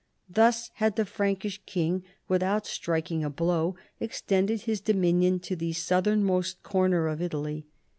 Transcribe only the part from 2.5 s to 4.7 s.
striking a blow, extended